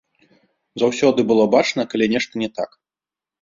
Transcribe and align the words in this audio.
Заўсёды 0.83 1.25
было 1.31 1.45
бачна, 1.57 1.81
калі 1.93 2.09
нешта 2.15 2.33
не 2.45 2.49
так. 2.57 2.69